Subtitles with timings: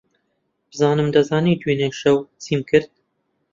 [0.69, 2.89] بزانم دەزانیت دوێنێ شەو چیم کرد.